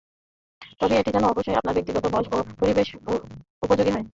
তবে 0.79 0.93
এটি 0.97 1.09
যেন 1.11 1.23
অবশ্যই 1.23 1.55
আপনার 1.55 1.75
ব্যক্তিত্ব, 1.75 2.05
বয়স 2.05 2.27
ও 2.31 2.37
পরিবেশ 2.59 2.87
উপযোগী 3.61 3.91
হয়। 3.91 4.05